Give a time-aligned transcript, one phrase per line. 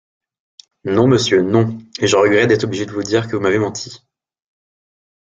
[0.85, 3.99] Non, monsieur, non, et je regrette d'être obligé de vous dire que vous m'avez menti.